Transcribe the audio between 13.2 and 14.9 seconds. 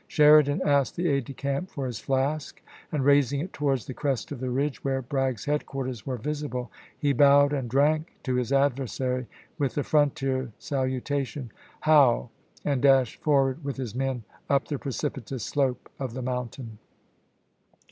forward with his men up the